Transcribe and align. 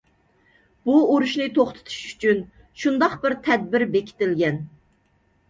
بۇ 0.89 0.95
ئۇرۇشنى 1.09 1.45
توختىتىش 1.57 1.99
ئۈچۈن 2.07 2.41
شۇنداق 2.85 3.15
بىر 3.27 3.37
تەدبىر 3.51 3.87
بېكىتىلگەن. 3.93 4.61